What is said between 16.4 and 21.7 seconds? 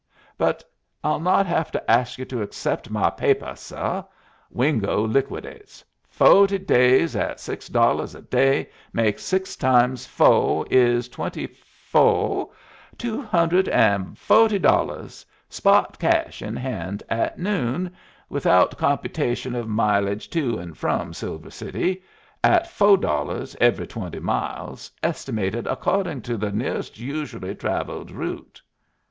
in hand at noon, without computation of mileage to and from Silver